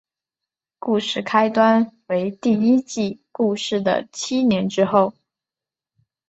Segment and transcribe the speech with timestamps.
[0.79, 5.13] 故事开端为第一季故事的七年之后。